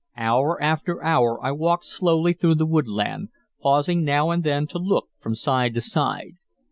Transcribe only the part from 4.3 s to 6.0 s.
and then to look from side to